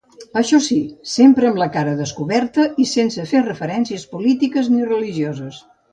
Això, 0.39 0.59
sí, 0.67 0.77
sempre 1.15 1.49
amb 1.49 1.59
la 1.63 1.67
cara 1.75 1.93
descoberta 1.99 2.65
i 2.85 2.87
sense 2.93 3.27
fer 3.33 3.45
referències 3.49 4.07
polítiques 4.15 4.71
ni 4.77 4.93
religioses. 4.95 5.63